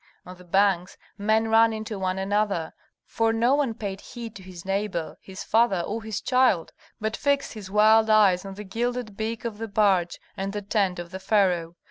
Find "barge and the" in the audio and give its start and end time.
9.67-10.61